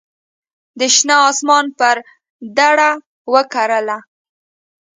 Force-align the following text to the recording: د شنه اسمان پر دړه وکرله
د 0.79 0.81
شنه 0.95 1.17
اسمان 1.29 1.65
پر 1.79 1.97
دړه 2.57 2.89
وکرله 3.33 3.97